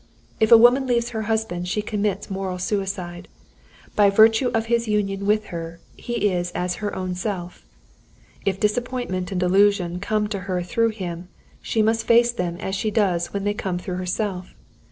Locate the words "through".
10.63-10.89, 13.77-13.97